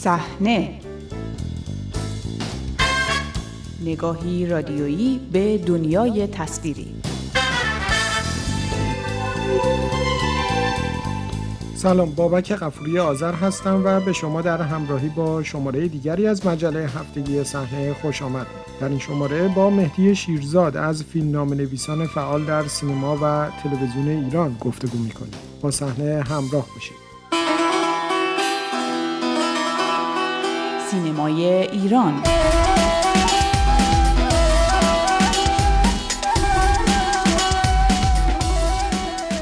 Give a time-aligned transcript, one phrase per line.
[0.00, 0.80] صحنه.
[3.84, 6.94] نگاهی رادیویی به دنیای تصویری.
[11.74, 16.80] سلام بابک قفوری آذر هستم و به شما در همراهی با شماره دیگری از مجله
[16.80, 18.46] هفتگی صحنه خوش آمد.
[18.80, 24.56] در این شماره با مهدی شیرزاد از فیلمنامه نویسان فعال در سینما و تلویزیون ایران
[24.60, 25.32] گفتگو می‌کنیم.
[25.62, 26.97] با صحنه همراه باشید.
[30.90, 32.14] سینمای ایران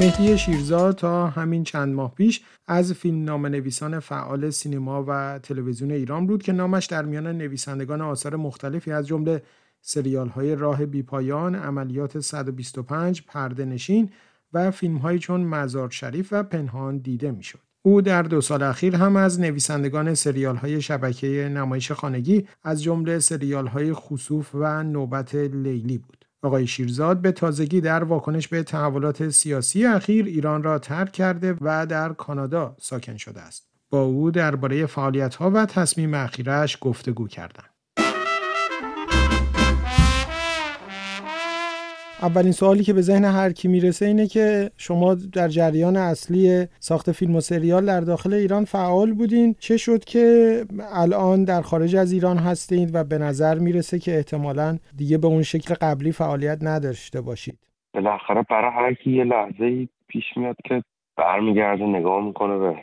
[0.01, 5.91] مهدی شیرزاد تا همین چند ماه پیش از فیلم نام نویسان فعال سینما و تلویزیون
[5.91, 9.43] ایران بود که نامش در میان نویسندگان آثار مختلفی از جمله
[9.81, 14.11] سریال های راه بیپایان، عملیات 125، پرده نشین
[14.53, 17.66] و فیلم های چون مزار شریف و پنهان دیده می‌شد.
[17.87, 23.19] او در دو سال اخیر هم از نویسندگان سریال های شبکه نمایش خانگی از جمله
[23.19, 26.25] سریال های خصوف و نوبت لیلی بود.
[26.43, 31.87] آقای شیرزاد به تازگی در واکنش به تحولات سیاسی اخیر ایران را ترک کرده و
[31.87, 33.69] در کانادا ساکن شده است.
[33.91, 37.76] با او درباره فعالیت‌ها و تصمیم اخیرش گفتگو کردم.
[42.23, 47.13] اولین سوالی که به ذهن هر کی می‌رسه اینه که شما در جریان اصلی ساخت
[47.13, 49.55] فیلم و سریال در داخل ایران فعال بودین.
[49.59, 54.79] چه شد که الان در خارج از ایران هستید و به نظر می‌رسه که احتمالا
[54.97, 57.59] دیگه به اون شکل قبلی فعالیت نداشته باشید؟
[57.95, 60.83] بالاخره برای هر کی یه لحظه پیش میاد که
[61.17, 62.75] برمیگرده نگاه می‌کنه به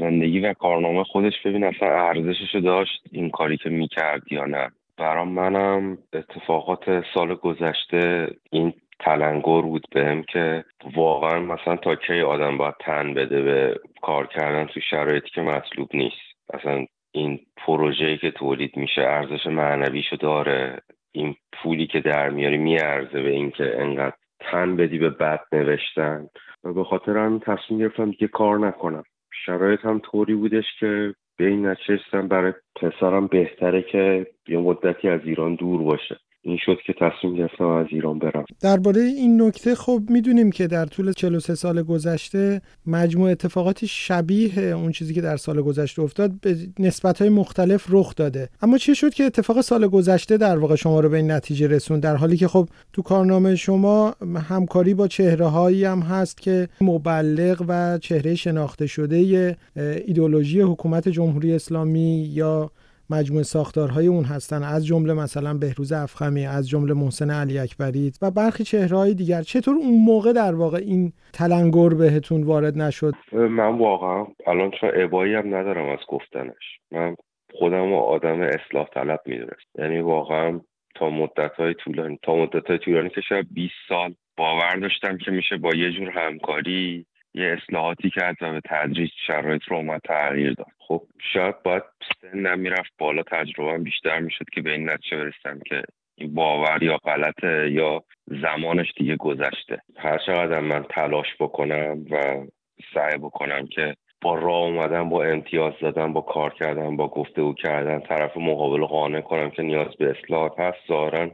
[0.00, 4.70] زندگی و کارنامه خودش ببین اصلا ارزشش داشت این کاری که می‌کرد یا نه.
[4.98, 10.64] برام منم اتفاقات سال گذشته این تلنگر بود بهم که
[10.96, 15.88] واقعا مثلا تا کی آدم باید تن بده به کار کردن تو شرایطی که مطلوب
[15.94, 16.36] نیست.
[16.54, 20.82] اصلا این پروژه‌ای که تولید میشه ارزش معنویشو داره.
[21.12, 26.26] این پولی که در میاری میارزه به اینکه انقدر تن بدی به بد نوشتن.
[26.64, 29.02] و به خاطر هم تصمیم گرفتم دیگه کار نکنم.
[29.46, 35.20] شرایط هم طوری بودش که به این نتیجه برای پسرم بهتره که یه مدتی از
[35.24, 36.16] ایران دور باشه.
[36.46, 38.44] این شد که تصمیم گرفتم از ایران برم.
[38.60, 44.92] درباره این نکته خب می‌دونیم که در طول 43 سال گذشته مجموع اتفاقاتی شبیه اون
[44.92, 48.48] چیزی که در سال گذشته افتاد به نسبت های مختلف رخ داده.
[48.62, 52.00] اما چه شد که اتفاق سال گذشته در واقع شما رو به این نتیجه رسون
[52.00, 54.14] در حالی که خب تو کارنامه شما
[54.48, 61.54] همکاری با چهره هایی هم هست که مبلغ و چهره شناخته شده ایدولوژی حکومت جمهوری
[61.54, 62.70] اسلامی یا
[63.10, 64.62] مجموعه ساختارهای اون هستن.
[64.62, 69.42] از جمله مثلا بهروز افخمی از جمله محسن علی اکبری و برخی چهرهای دیگر.
[69.42, 75.34] چطور اون موقع در واقع این تلنگر بهتون وارد نشد؟ من واقعا الان چون ابایی
[75.34, 76.78] هم ندارم از گفتنش.
[76.92, 77.16] من
[77.58, 80.60] خودم و آدم اصلاح طلب می‌دونست یعنی واقعا
[80.94, 85.30] تا مدت های طولانی تا مدت های طولانی که شاید 20 سال باور داشتم که
[85.30, 90.52] میشه با یه جور همکاری یه اصلاحاتی کرد و به تدریج شرایط رو اومد تغییر
[90.52, 90.66] داد.
[90.78, 91.02] خب
[91.32, 91.82] شاید باید
[92.20, 95.82] سنم می‌رفت بالا تجربه بیشتر می‌شد که به این نتیجه برسم که
[96.18, 99.82] این باور یا غلطه یا زمانش دیگه گذشته.
[99.96, 102.46] هر چقدر من تلاش بکنم و
[102.94, 108.00] سعی بکنم که با راه اومدن با امتیاز دادن با کار کردن با گفتگو کردن
[108.00, 111.30] طرف مقابل قانع کنم که نیاز به اصلاحات هست ظاهرا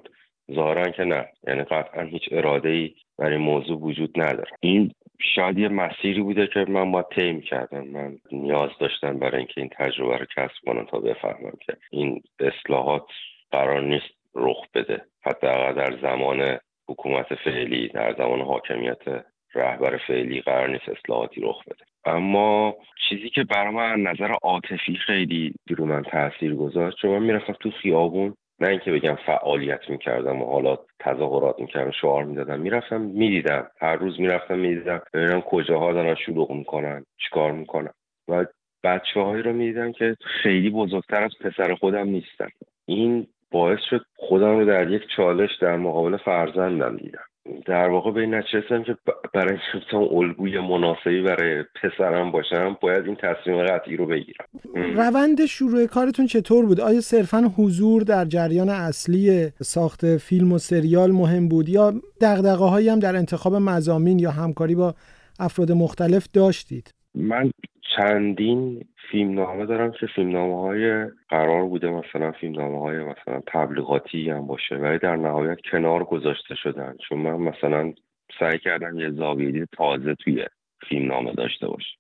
[0.55, 1.29] ظاهرا که نه.
[1.47, 4.51] یعنی قطعا هیچ اراده ای برای موضوع وجود نداره.
[4.61, 4.93] این
[5.35, 9.71] شاید یه مسیری بوده که من با طی کردم من نیاز داشتم برای اینکه این
[9.79, 13.07] تجربه رو کسب کنم تا بفهمم که این اصلاحات
[13.51, 15.03] قرار نیست رخ بده.
[15.25, 19.25] حداقل در زمان حکومت فعلی در زمان حاکمیت
[19.55, 21.85] رهبر فعلی قرار نیست اصلاحاتی رخ بده.
[22.05, 22.77] اما
[23.09, 27.71] چیزی که برای من نظر عاطفی خیلی رو من تاثیر گذاشت چون من می‌رفتم تو
[27.71, 33.67] خیابون نه اینکه بگم فعالیت می‌کردم و حالا تظاهرات می‌کردم شعار می‌دادم می‌رفتم می‌دیدم.
[33.81, 37.93] هر روز می‌رفتم می‌دیدم ببینم کجاها دارن شلوغ می‌کنن چیکار می‌کنن.
[38.29, 38.47] و
[38.85, 42.49] بچه هایی رو می‌دیدم که خیلی بزرگتر از پسر خودم نیستن.
[42.87, 47.25] این باعث شد خودم رو در یک چالش در مقابل فرزندم دیدم.
[47.67, 48.97] در واقع به این نتیجه که
[49.33, 54.45] برای اینکه الگوی مناسبی برای پسرم باشم باید این تصمیم قطعی رو بگیرم.
[54.75, 61.11] روند شروع کارتون چطور بود؟ آیا صرفا حضور در جریان اصلی ساخت فیلم و سریال
[61.11, 64.95] مهم بود یا دغدغه هایی هم در انتخاب مزامین یا همکاری با
[65.41, 67.51] افراد مختلف داشتید؟ من
[67.97, 74.75] چندین فیلمنامه دارم که فیلمنامه های قرار بوده مثلا فیلمنامه های مثلا تبلیغاتی هم باشه
[74.75, 76.95] ولی در نهایت کنار گذاشته شدن.
[77.09, 77.93] چون من مثلا
[78.41, 80.45] سعی کردم یه زاویه تازه توی
[80.89, 81.97] فیلمنامه داشته باشه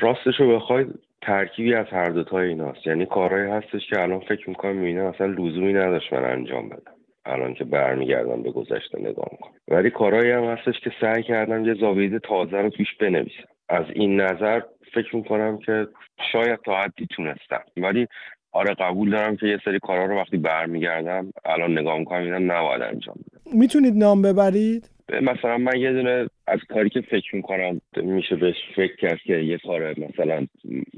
[0.00, 2.86] راستش رو بخواید ترکیبی از هر دوتا ایناست.
[2.86, 6.94] یعنی کارهایی هستش که الان فکر می‌کنم می‌بینم اصلا لزومی نداشت من انجام بدم.
[7.24, 9.52] الان که برمیگردم به گذشته نگاه می‌کنم.
[9.68, 13.48] ولی کارهایی هم هستش که سعی کردم یه زاویه تازه رو توش بنویسم.
[13.68, 14.60] از این نظر
[14.94, 15.86] فکر می‌کنم که
[16.32, 17.62] شاید تا حدی تونستم.
[17.76, 18.06] ولی
[18.52, 22.82] آره قبول دارم که یه سری کارها رو وقتی برمیگردم الان نگاه می‌کنم اینا نباید
[22.82, 23.58] انجام بدم.
[23.58, 24.90] می‌تونید نام ببرید؟
[25.22, 29.58] مثلا من یه دونه از کاری که فکر می‌کنم میشه بهش فکر کرد که یه
[29.58, 30.46] کار مثلا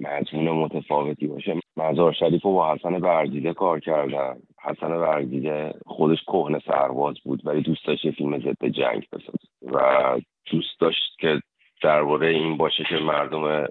[0.00, 4.36] مضمون متفاوتی باشه مزار شریف رو با حسن برگیده کار کردم.
[4.62, 9.48] حسن برگیده خودش کهنه سرباز بود ولی دوست داشت یه فیلم ضد جنگ بسازه.
[9.62, 10.20] و
[10.50, 11.40] دوست داشت که
[11.82, 13.66] درباره این باشه که مردم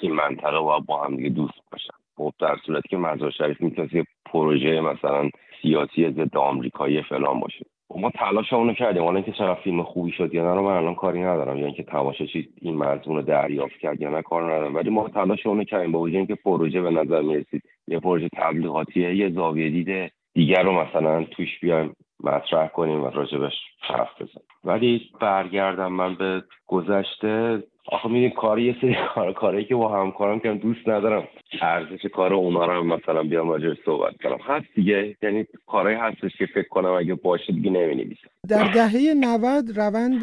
[0.00, 1.94] این منطقه باید با هم دیگه دوست باشن.
[2.16, 5.30] خب در صورتی که مزار شریف می‌تونست یه پروژه مثلا
[5.62, 7.66] سیاسی ضد آمریکایی فلان باشه.
[8.00, 9.02] ما تلاش اونو کردیم.
[9.02, 11.56] حالا اینکه چقدر فیلم خوبی شد یا نه من الان کاری ندارم.
[11.56, 14.74] یا اینکه تماشاچی این مضمون رو دریافت کرد یا نه کار ندارم.
[14.74, 19.16] ولی ما تلاش اونو کردیم با وجود اینکه پروژه به نظر می‌رسید یه پروژه تبلیغاتیه
[19.16, 24.46] یه زاویه دید دیگر رو مثلا توش بیایم مطرح کنیم و راجبش حرف بزنیم.
[24.64, 27.62] ولی برگردم من به گذشته.
[27.88, 31.28] آخه می‌دونی کاری یه سری کار کاری که با همکارم که دوست ندارم.
[31.60, 34.38] ارزش کار اونا رو مثلا بیام راجعش صحبت کنم.
[34.46, 35.16] هست دیگه.
[35.22, 38.28] یعنی کارهایی هستش که فکر کنم اگه باشه دیگه نمی‌نویسم.
[38.48, 40.20] در دهه 90 روند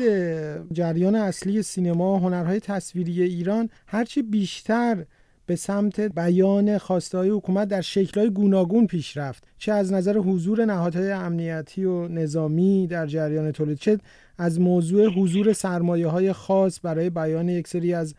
[0.72, 4.96] جریان اصلی سینما و هنرهای تصویری ایران هرچی بیشتر
[5.46, 7.84] به سمت بیان خواسته های حکومت در
[8.16, 13.78] های گوناگون پیش رفت چه از نظر حضور نهادهای امنیتی و نظامی در جریان تولید
[13.78, 13.98] چه
[14.38, 18.16] از موضوع حضور سرمایه های خاص برای بیان یک سری از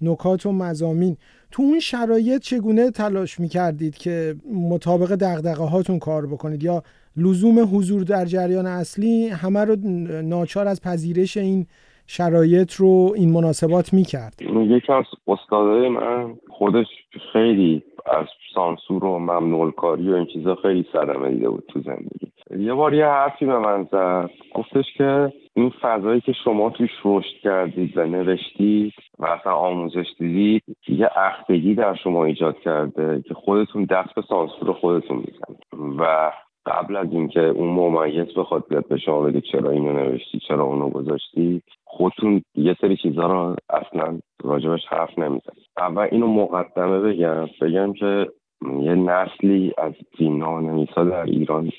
[0.00, 1.16] نکات و مزامین
[1.50, 6.82] تو اون شرایط چگونه تلاش می کردید که مطابق دقدقه هاتون کار بکنید؟ یا
[7.16, 9.76] لزوم حضور در جریان اصلی همه رو
[10.22, 11.66] ناچار از پذیرش این
[12.10, 14.42] شرایط رو این مناسبات می‌کرد.
[14.42, 16.86] یکی از استادای من خودش
[17.32, 22.28] خیلی از سانسور و ممنوع و این چیزا خیلی صدمه دیده بود تو زندگی.
[22.58, 24.30] یه بار یه حرفی به من زد.
[24.54, 30.62] گفتش که این فضایی که شما توش رشد کردید و نوشتید و اصلا آموزش دیدید
[30.88, 35.98] یه اختگی در شما ایجاد کرده که خودتون دست به سانسور خودتون می‌زنید.
[35.98, 36.32] و
[36.66, 40.90] قبل از اینکه اون ممیز بخواد بیاد به شما بگه چرا اینو نوشتی چرا اونو
[40.90, 47.92] گذاشتی خودتون یه سری چیزها رو اصلا راجبش حرف نمیزن اول اینو مقدمه بگم بگم
[47.92, 48.26] که
[48.62, 49.92] یه نسلی از
[50.40, 51.70] نویسا در ایران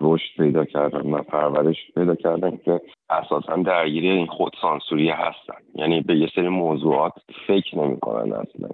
[0.00, 2.80] رشد پیدا کردن و پرورش پیدا کردن که
[3.10, 5.54] اساسا درگیری این خود سانسوری هستن.
[5.74, 7.12] یعنی به یه سری موضوعات
[7.46, 8.68] فکر نمی‌کنن اصلا.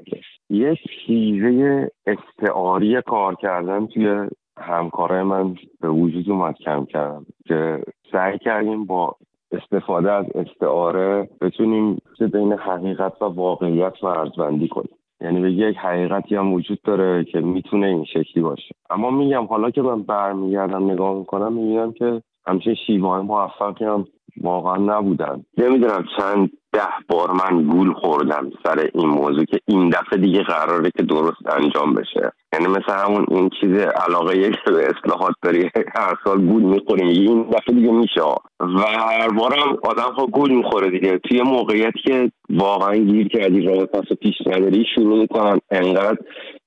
[0.50, 0.76] یه
[1.06, 4.28] چیزه استعاری کار کردن توی
[4.58, 9.16] همکارای من به وجود اومد کم کردم که سعی کردیم با
[9.52, 14.96] استفاده از استعاره بتونیم چه بین حقیقت و واقعیت مرزبندی کنیم.
[15.20, 18.74] یعنی به یک حقیقتی هم وجود داره که می‌تونه این شکلی باشه.
[18.90, 24.06] اما میگم حالا که من برمیگردم نگاه می‌کنم می‌بینم که همچین شیوه موفقی هم
[24.40, 25.44] واقعا نبودن.
[25.58, 30.90] نمی‌دونم چند ده بار من گول خوردم سر این موضوع که این دفعه دیگه قراره
[30.96, 32.32] که درست انجام بشه.
[32.52, 33.70] یعنی مثل همون این چیز
[34.06, 37.06] علاقه که به اصلاحات داری هر سال گول می‌خوریم.
[37.06, 38.22] این دفعه دیگه میشه.
[38.60, 41.18] و هر بارم آدم ها گول می‌خوره دیگه.
[41.18, 46.18] توی موقعیتی که واقعا گیر کردی راه پس پیش نداری شروع می‌کنن انقدر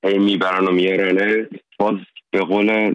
[0.03, 1.47] می‌برن و میارنه.
[1.79, 1.95] باز
[2.31, 2.93] به قول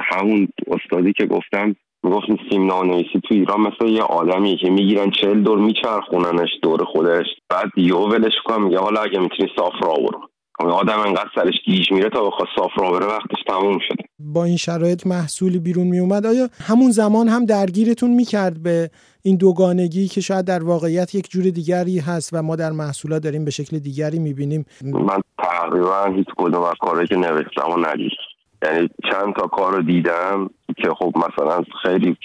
[0.00, 5.10] همون استادی که گفتم می‌گفت این فیلم نانویسی تو ایران مثل یه آدمی که می‌گیرن
[5.10, 7.26] چهل دور میچرخوننش دور خودش.
[7.50, 10.20] بعد یو ولش کنم میگه حالا اگه می‌تونی صاف را برو.
[10.58, 14.04] آدم انقدر سرش گیج میره تا بخواد صاف را بره وقتش تموم شده.
[14.18, 18.90] با این شرایط محصولی بیرون میومد آیا همون زمان هم درگیرتون می‌کرد به
[19.22, 23.44] این دوگانگی که شاید در واقعیت یک جور دیگری هست و ما در محصولات داریم
[23.44, 28.16] به شکل دیگری می‌بینیم؟ من تقریبا هیچ کدوم از کارهایی که نوشتم و ندیدم.
[28.64, 32.16] یعنی چند تا کار رو دیدم که خب مثلا خیلی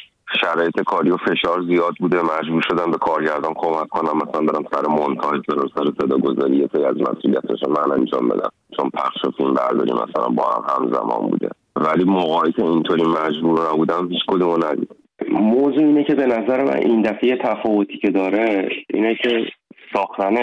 [0.42, 4.88] شرایط کاری و فشار زیاد بوده مجبور شدم به کارگردان کمک کنم مثلا برم سر
[4.88, 8.50] مونتاژ برم سر صدا گذاری یه از مسئولیتش من انجام بدم.
[8.78, 11.50] چون پخش فیلم برداری مثلا با هم همزمان بوده.
[11.76, 14.96] ولی موقعی که اینطوری مجبور نبودم هیچ کدوم ندیدم.
[15.32, 19.46] موضوع اینه که به نظر من این دفعه تفاوتی که داره اینه که
[19.94, 20.36] ساختن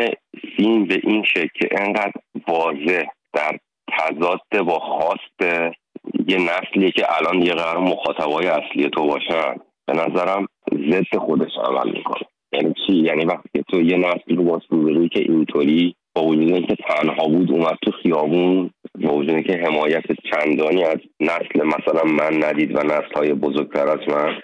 [0.56, 2.12] فیلم به این شکل که انقدر
[2.48, 3.58] واضح در
[3.98, 5.66] تضاد با خواست
[6.28, 9.54] یه نسلیه که الان یه قرار مخاطبای اصلی تو باشن.
[9.86, 10.46] به نظرم
[10.90, 12.26] ضد خودش عمل می‌کنه.
[12.52, 16.76] یعنی چی؟ یعنی وقتی تو یه نسل رو باز روی که اینطوری با وجود اینکه
[16.88, 18.70] تنها بود اومد تو خیابون
[19.00, 24.08] با وجود که حمایت چندانی از نسل مثلا من ندید و نسل های بزرگتر از
[24.08, 24.34] من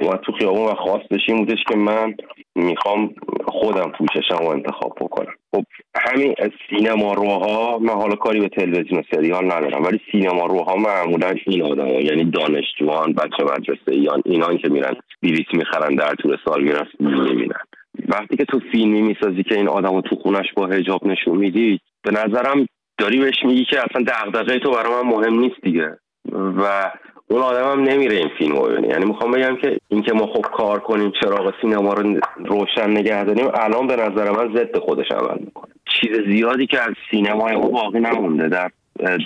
[0.00, 2.14] اومد تو خیابون و خواستش این بودش که من
[2.54, 3.14] می‌خوام
[3.46, 5.34] خودم پوششم و انتخاب بکنم.
[5.54, 5.64] خب
[6.12, 6.34] همین
[6.70, 11.62] سینما روها من حالا کاری به تلویزیون و سریال ندارم ولی سینما روها معمولا این
[11.62, 12.00] آدم ها.
[12.00, 17.60] یعنی دانشجوان بچه مدرسه یا اینان که میرن بیلیت می‌خرن در طول سال میرن می‌بینن.
[18.08, 21.80] وقتی که تو فیلمی می‌سازی که این آدم رو تو خونش با هجاب نشون میدی
[22.02, 22.66] به نظرم
[22.98, 25.98] داری بهش میگی که اصلا دغدغه تو برای من مهم نیست دیگه.
[26.32, 26.90] و
[27.30, 28.88] اون آدم هم نمیره این فیلم رو ببینه.
[28.88, 33.46] یعنی می‌خوام بگم که اینکه ما خب کار کنیم چراغ سینما رو روشن نگه داریم
[33.54, 35.74] الان به نظر من ضد خودش عمل می‌کنه.
[36.00, 38.48] چیز زیادی که از سینمای او باقی نمونده.
[38.48, 38.70] در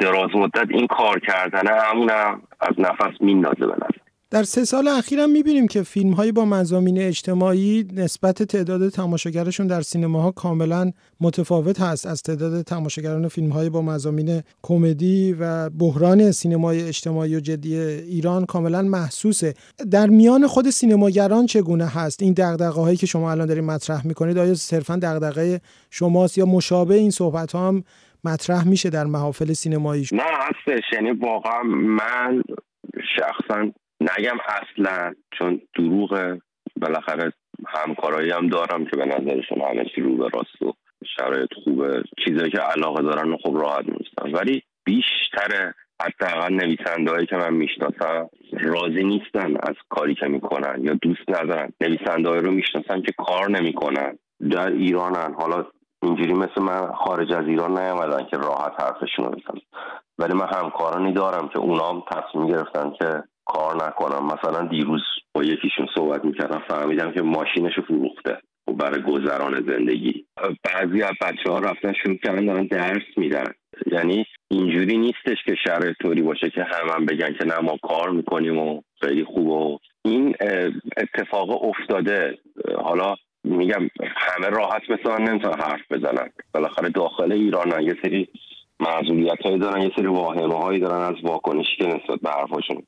[0.01, 3.75] دراز مدت این کار کردن همونم از نفس میندازه به
[4.33, 9.81] در سه سال اخیرم می‌بینیم که فیلم های با مزامین اجتماعی نسبت تعداد تماشاگرشون در
[9.81, 12.07] سینماها کاملا متفاوت هست.
[12.07, 18.45] از تعداد تماشاگران فیلم های با مزامین کمدی و بحران سینمای اجتماعی و جدی ایران
[18.45, 19.55] کاملا محسوسه.
[19.91, 24.39] در میان خود سینماگران چگونه هست؟ این دغدغه هایی که شما الان دارید مطرح می‌کنید
[24.39, 25.61] آیا صرفا دغدغه
[25.91, 27.85] شماست یا مشابه این صحبت ها هم
[28.25, 30.83] مطرح میشه در محافل سینمایی نه هستش.
[30.93, 32.43] یعنی واقعا من
[33.17, 33.73] شخصا
[34.03, 36.39] نگم اصلا چون دروغ
[36.77, 37.33] بالاخره
[37.67, 40.73] همکارایی هم دارم که به نظرشون همه چی رو به راست و
[41.17, 42.03] شرایط خوبه.
[42.25, 44.33] چیزایی که علاقه دارن خب راحت نیستن.
[44.33, 51.29] ولی بیشتر حداقل نویسنده که من می‌شناسم راضی نیستن از کاری که می‌کنن یا دوست
[51.29, 51.73] ندارن.
[51.81, 54.19] نویسنده رو می‌شناسم که کار نمی‌کنن.
[54.51, 55.35] در ایرانن.
[55.35, 55.67] حالا
[56.03, 59.61] اینجوری مثل من خارج از ایران نیامدن که راحت حرفشون رو بزنن.
[60.19, 64.27] ولی من همکارانی دارم که اونام تصمیم گرفتن که کار نکنم.
[64.27, 65.03] مثلا دیروز
[65.35, 68.39] با یکیشون صحبت می‌کردم فهمیدم که ماشینش فروخته.
[68.69, 70.25] و برای گذران زندگی.
[70.65, 73.45] بعضی از بچه ها رفتن شروع کردن دارن درس میدن.
[73.87, 78.11] یعنی اینجوری نیستش که شرایط طوری باشه که همه هم بگن که نه ما کار
[78.11, 80.35] می‌کنیم و خیلی خوب و این
[80.97, 82.39] اتفاق افتاده.
[82.85, 86.31] حالا میگم همه راحت مثلا نمی‌تونن حرف بزنن.
[86.55, 88.29] بالاخره داخل ایران یه سری
[88.81, 92.83] معذوریت هایی دارن یه سری واهمه هایی دارن از واکنشی که نسبت به حرفاشون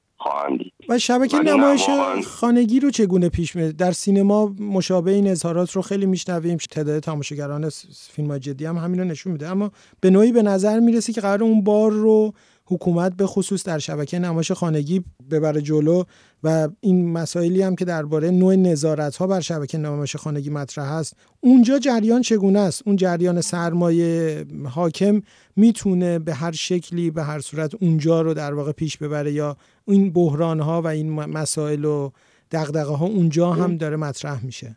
[0.89, 1.87] و شبکه نمایش
[2.27, 7.71] خانگی رو چگونه پیش میره در سینما مشابه این اظهارات رو خیلی میشنویم تعداد تماشاگران
[8.11, 9.49] فیلم جدی هم همین رو نشون میده.
[9.49, 12.33] اما به نوعی به نظر می‌رسه که قرار اون بار رو
[12.67, 16.05] حکومت به خصوص در شبکه نمایش خانگی ببره جلو
[16.45, 21.17] و این مسائلی هم که درباره نوع نظارت ها بر شبکه نمایش خانگی مطرح است.
[21.41, 25.21] اونجا جریان چگونه است؟ اون جریان سرمایه حاکم
[25.57, 29.57] می‌تونه به هر شکلی به هر صورت اونجا رو در واقع پیش ببره یا
[29.89, 32.11] این بحران ها و این مسائل و
[32.53, 34.77] دغدغه ها اونجا هم داره مطرح میشه؟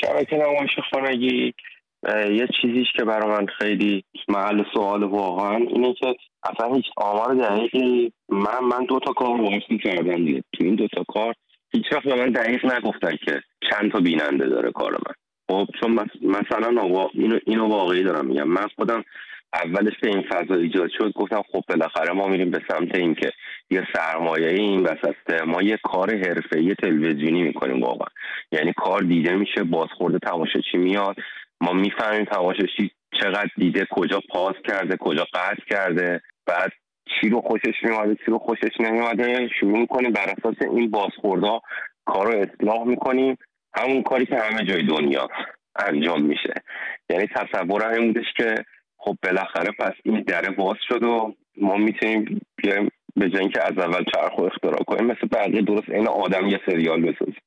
[0.00, 1.54] شبکه نمایش خانگی
[2.30, 8.12] یه چیزیش که برای من خیلی محل سوال واقعا اینه که اصلا هیچ آمار دقیقی
[8.28, 10.44] من من دو تا کار واسه کردم دیگه.
[10.52, 11.34] تو این دو تا کار
[11.72, 15.14] هیچ وقت به من دقیق نگفتن که چند تا بیننده داره کار من.
[15.48, 15.90] خب چون
[16.22, 16.68] مثلا
[17.14, 18.48] اینو, اینو واقعی دارم میگم.
[18.48, 19.04] من خودم
[19.64, 23.32] اولش به این فضا ایجاد شد گفتم خب بالاخره ما میریم به سمت اینکه
[23.70, 28.08] یه سرمایه این وسط ما یه کار حرفه‌ای تلویزیونی می‌کنیم واقعا.
[28.52, 31.16] یعنی کار دیده میشه بازخورده تماشاچی میاد.
[31.64, 32.90] ما می‌فهمیم تماشاچی
[33.20, 36.72] چقدر دیده کجا پاس کرده کجا قطع کرده بعد
[37.06, 41.62] چی رو خوشش میومده چی رو خوشش نمیومده شروع می‌کنیم بر اساس این بازخوردها
[42.04, 43.38] کار رو اصلاح می‌کنیم.
[43.74, 45.28] همون کاری که همه جای دنیا
[45.76, 46.54] انجام میشه.
[47.10, 48.54] یعنی تصور این بودش که
[48.96, 53.78] خب بالاخره پس این دره باز شد و ما می‌تونیم بیایم به جای اینکه از
[53.78, 57.42] اول چرخ و اختراع کنیم مثل بقیه درست این آدم یه سریال بسازیم.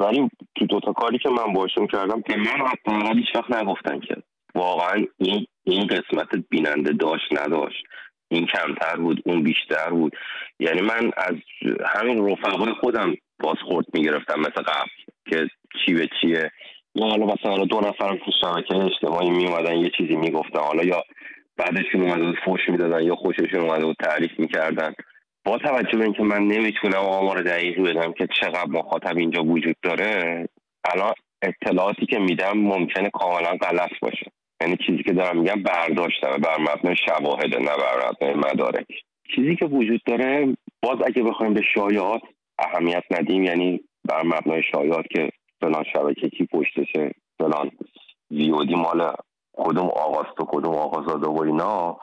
[0.00, 4.16] ولی تو دوتا کاری که من باشون کردم که من حتی هیچ وقت نگفتن که
[4.54, 7.84] واقعا این این قسمت بیننده داشت نداشت.
[8.28, 10.12] این کمتر بود اون بیشتر بود.
[10.58, 11.34] یعنی من از
[11.86, 14.90] همین رفقای خودم بازخورد می‌گرفتم مثل قبل
[15.30, 15.48] که
[15.84, 16.50] چی به چیه.
[16.94, 20.60] یا حالا مثلا دو نفر تو شبکه اجتماعی می اومدن یه چیزی می‌گفتن.
[20.60, 21.04] حالا یا
[21.56, 24.94] بعدشون اومده بود فوش می‌دادن یا خوششون اومده بود تعریف می‌کردن.
[25.44, 30.48] با توجه به اینکه من نمی‌تونم آمار دقیقی بدم که چقدر مخاطب اینجا وجود داره
[30.84, 34.32] الان اطلاعاتی که میدم ممکنه کاملا غلط باشه.
[34.60, 38.86] یعنی چیزی که دارم میگم برداشتم بر مبنای شواهده نه بر مبنای مدارک.
[39.34, 42.22] چیزی که وجود داره باز اگه بخوایم به شایعات
[42.58, 45.30] اهمیت ندیم یعنی بر مبنای شایعات که
[45.60, 47.70] فلان شبکه کی پشتشه فلان
[48.30, 49.12] ویودی مال
[49.52, 51.98] کدوم آقاست و کدوم آقازاده و اینا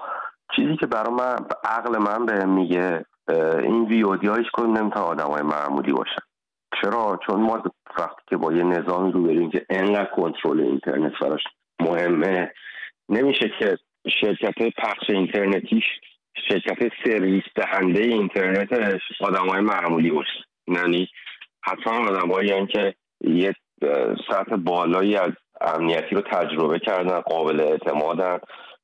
[0.56, 3.06] چیزی که برای من عقل من به میگه
[3.63, 6.22] این ویودی هایش کنیم نمی‌تونه آدم های معمولی باشن.
[6.81, 7.63] چرا؟ چون ما
[8.00, 11.43] وقتی که با یه نظامی رو بریم که انقدر کنترل اینترنت براش
[11.79, 12.51] مهمه
[13.10, 13.77] نمیشه که
[14.22, 15.84] شرکت پخش اینترنتیش
[16.48, 20.43] شرکت سرویس دهنده اینترنتش آدم های معمولی باشه.
[20.67, 21.07] یعنی
[21.63, 23.55] حتما آدم که یه
[24.29, 25.31] سطح بالایی از
[25.62, 28.39] امنیتی رو تجربه کردن قابل اعتمادن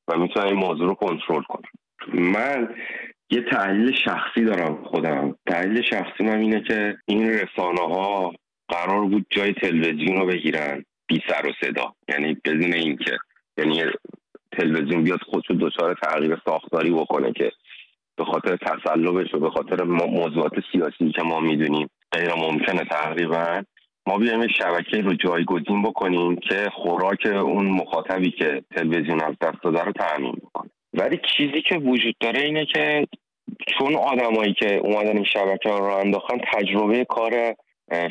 [0.08, 1.70] و می‌تونن این موضوع رو کنترل کنن.
[2.14, 2.76] من
[3.34, 5.36] یه تحلیل شخصی دارم خودم.
[5.48, 8.34] تحلیل شخصی من اینه که این رسانه ها
[8.68, 11.94] قرار بود جای تلویزیون رو بگیرن بی سر و صدا.
[12.10, 13.18] یعنی بدون اینکه
[13.58, 13.84] یعنی
[14.52, 17.52] تلویزیون بیاد خودشو دچار تغییر ساختاری بکنه که
[18.18, 23.64] به خاطر تسلبش و به خاطر موضوعات سیاسی که ما می‌دونیم غیر ممکنه تقریبا
[24.08, 29.84] ما بیایم شبکه رو جایگزین بکنیم که خوراک اون مخاطبی که تلویزیون از دست داده
[29.84, 30.70] رو تأمین بکنه.
[30.94, 33.08] ولی چیزی که وجود داره اینه که
[33.68, 37.56] چون آدمایی که اومدن این شبکه رو انداختن تجربه کار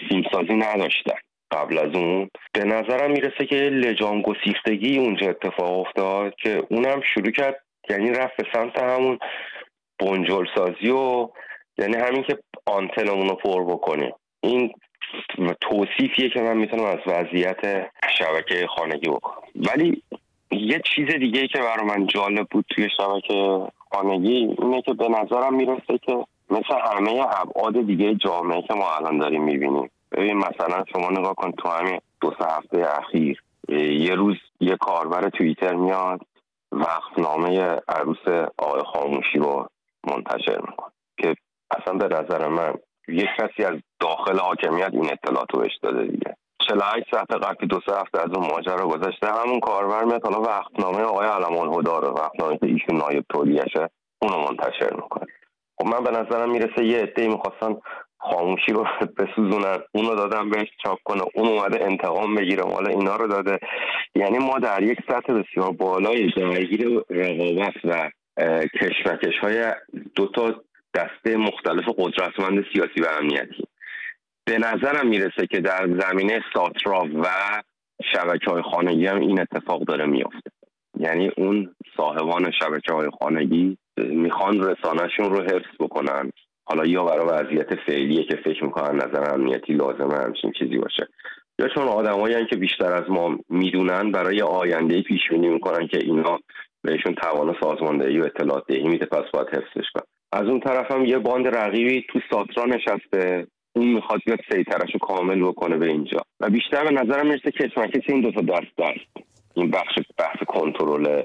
[0.09, 1.15] فیلمسازی نداشتن.
[1.51, 7.31] قبل از اون به نظرم می‌رسه که لجام گسیختگی اونجا اتفاق افتاد که اونم شروع
[7.31, 9.19] کرد یعنی رفت به سمت همون
[9.99, 11.29] بنجل سازی و
[11.79, 14.73] یعنی همین که آنتنمون رو پر بکنیم این
[15.61, 19.43] توصیفیه که من می‌تونم از وضعیت شبکه خانگی بکنم.
[19.55, 20.03] ولی
[20.51, 25.55] یه چیز دیگه که برای من جالب بود توی شبکه خانگی اینه که به نظرم
[25.55, 29.91] می‌رسه که مثل همه ابعاد دیگه جامعه که ما الان داریم می‌بینیم.
[30.13, 35.29] ببین مثلا شما نگاه کن تو همین دو سه هفته اخیر یه روز یه کاربر
[35.29, 36.21] توییتر میاد
[36.73, 39.67] وقتنامه عروس آقای خاموشی رو
[40.07, 41.35] منتشر میکن که
[41.71, 42.75] اصلا به نظر من
[43.09, 46.37] یک کسی از داخل حاکمیت این اطلاعات رو بهش داده دیگه.
[46.69, 51.03] 48 ساعت قبل دو سه هفته از اون ماجرا گذشته همون کاربر میاد حالا وقتنامه
[51.03, 53.89] آقای علم الهدا رو وقتنامه که ایشون نایب تولیشه
[54.23, 55.27] اونو منتشر می‌کنه.
[55.77, 57.77] خب من به نظرم می‌رسه یه عده‌ای می‌خواستن
[58.19, 58.87] خاموشی رو
[59.19, 63.59] بسوزونن اونو دادن بهش چاپ کنه اون اومده انتقام بگیره حالا اینا رو داده.
[64.15, 68.11] یعنی ما در یک سطح بسیار بالای درگیر رقابت و
[68.81, 69.73] کشمکش های
[70.15, 70.55] دو تا
[70.95, 73.65] دسته مختلف قدرتمند سیاسی و امنیتی.
[74.45, 77.29] به نظرم می‌رسه که در زمینه ساترا و
[78.13, 80.51] شبکه های خانگی هم این اتفاق داره میافته.
[80.99, 86.31] یعنی اون صاحبان شبکه های خانگی می‌خوان رسانهشون رو حفظ بکنن.
[86.65, 91.09] حالا یا برای وضعیت فعلیه که فکر می‌کنن نظر امنیتی لازمه همچین چیزی باشه.
[91.59, 96.39] یا چون آدمایی که بیشتر از ما می‌دونن برای آینده پیش بینی می‌کنن که اینا
[96.83, 100.01] بهشون توان سازماندهی و اطلاعات دهی میده پس باید حفظش کن
[100.33, 103.47] از اون طرف هم یه باند رقیبی تو ساترا نشسته.
[103.73, 106.21] اون می‌خواد بیاد سیطرش رو کامل بکنه به اینجا.
[106.41, 111.23] و بیشتر به نظرم می‌رسه کسمکش این دو تا دست دست این بخش بحث کنترل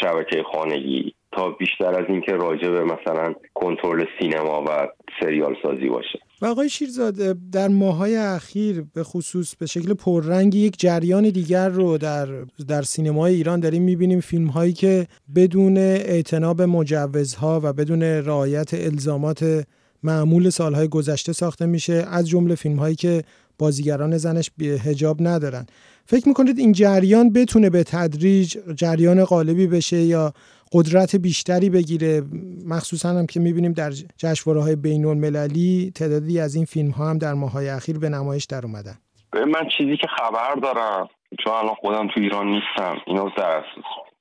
[0.00, 1.14] شبکه خانگی.
[1.32, 4.88] تا بیشتر از اینکه راجع به مثلا کنترل سینما و
[5.20, 6.18] سریال سازی باشه.
[6.42, 7.14] و آقای شیرزاد
[7.52, 12.26] در ماهای اخیر به خصوص به شکل پررنگی یک جریان دیگر رو در
[12.68, 14.20] در سینمای ایران داریم می‌بینیم.
[14.20, 19.66] فیلم هایی که بدون اعتناب مجوزها و بدون رعایت الزامات
[20.04, 23.22] معمول سالهای گذشته ساخته میشه از جمله فیلم هایی که
[23.58, 25.66] بازیگران زنش هجاب ندارن.
[26.06, 30.32] فکر می‌کنید این جریان بتونه به تدریج جریان غالبی بشه یا
[30.72, 32.22] قدرت بیشتری بگیره؟
[32.66, 37.18] مخصوصا هم که می‌بینیم در جشنواره های بین المللی تعدادی از این فیلم ها هم
[37.18, 38.94] در ماهای اخیر به نمایش در اومدن.
[39.34, 41.08] من چیزی که خبر دارم
[41.44, 43.64] چون الان خودم تو ایران نیستم اینو در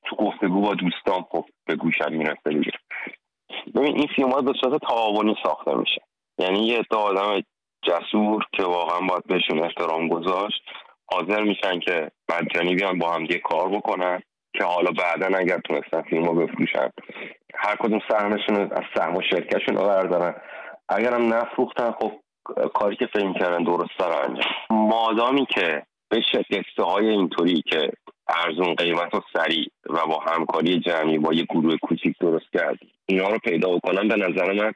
[0.06, 2.50] تو گفتگو با دوستان خب به گوشم می‌رسه
[3.84, 6.02] ببین این فیلم ها به صورت تعاونی ساخته میشه.
[6.38, 7.42] یعنی یه عده آدم
[7.82, 10.62] جسور که واقعا باید بهشون احترام گذاشت
[11.12, 14.22] حاضر میشن که مجانی بیان با هم کار بکنن
[14.58, 16.90] که حالا بعدا اگر تونستن فیلم رو بفروشن.
[17.56, 20.36] هر کدوم سهمشون از سهم و شرکتشون رو بردارن.
[20.90, 22.12] اگرم نفروختن خب
[22.74, 24.52] کاری که فکر کردن درست داره انجام.
[24.70, 27.92] مادامی که بشه قصه های اینطوری که
[28.28, 33.28] ارزون قیمت و سریع و با همکاری جمعی با یه گروه کوچیک درست کرد اینا
[33.30, 34.72] رو پیدا بکنم به نظر من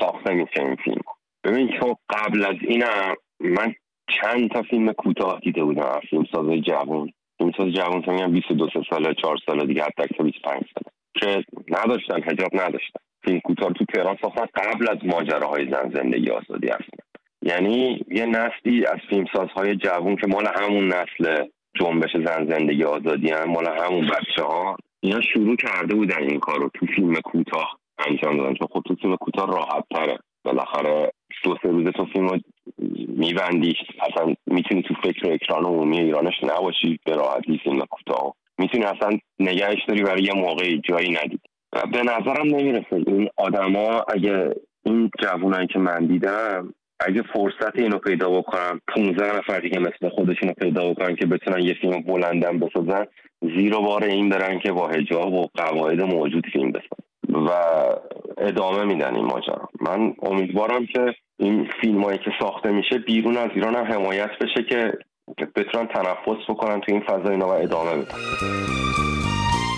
[0.00, 1.02] ساخته میشه این فیلم.
[1.44, 3.74] ببین که قبل از اینم من
[4.20, 6.00] چند تا فیلم کوتاه دیده بودم.
[6.10, 7.12] فیلم سازه جوان.
[7.38, 12.50] فیلمساز جوان که میگم 22 ساله 4 ساله دیگه حتی 25 ساله که نداشتن حجاب
[12.52, 13.00] نداشتن.
[13.24, 16.98] فیلم کوتاه تو تهران ساختن قبل از ماجراهای زن زندگی آزادی هستن
[17.42, 23.50] یعنی یه نسلی از فیلمسازهای جوون که مال همون نسل جنبش زن زندگی آزادی هم.
[23.50, 28.36] مال همون بچه ها اینا شروع کرده بودن این کار رو تو فیلم کوتاه انجام
[28.36, 28.54] دادن.
[28.54, 31.12] چون خب تو فیلم کوتاه راحت تره بالاخره
[31.44, 32.40] دو سه روز تو فیلم
[33.08, 33.76] میبندی.
[34.00, 36.98] اصلا می‌تونی تو فکر اکران عمومی ایرانش نباشی.
[37.04, 38.34] به راحتی فیلم کوتاه.
[38.58, 40.80] می‌تونی اصلا نگهش داری برای یه موقعی.
[40.84, 41.40] جایی ندید.
[41.92, 43.04] به نظرم نمی‌رسه.
[43.06, 44.54] این آدما اگه
[44.84, 50.52] این جوونایی که من دیدم اگه فرصت اینو پیدا بکنم 15 نفر دیگه مثل خودشونو
[50.52, 53.06] پیدا بکنن که بتونن یه فیلم بلندم بسازن
[53.56, 57.08] زیر بار این برن که با هجاب و قواعد موجود فیلم بسازن.
[57.28, 57.50] و
[58.38, 59.68] ادامه میدن این ماجرا.
[59.80, 64.62] من امیدوارم که این فیلم هایی که ساخته میشه بیرون از ایران هم حمایت بشه
[64.62, 64.92] که
[65.56, 68.14] بتونن تنفس بکنن تو این فضا اینا و ادامه بدن.